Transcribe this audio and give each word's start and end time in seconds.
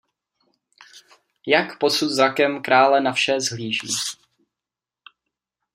Jak 1.47 1.77
posud 1.77 2.09
zrakem 2.09 2.61
krále 2.61 3.01
na 3.01 3.13
vše 3.13 3.41
shlíží! 3.41 3.87